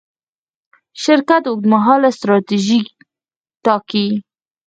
شرکت 1.03 1.43
اوږدمهاله 1.47 2.09
ستراتیژي 2.17 2.79
ټاکي. 3.63 4.07